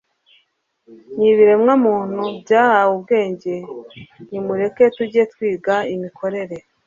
[1.15, 3.53] nk'ibiremwamuntu byahawe ubwenge,
[4.29, 6.57] nimureke tujye twiga imikorere